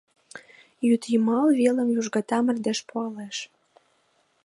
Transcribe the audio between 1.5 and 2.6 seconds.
велым южгата